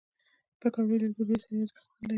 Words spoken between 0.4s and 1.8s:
پکورې له ډوډۍ سره یو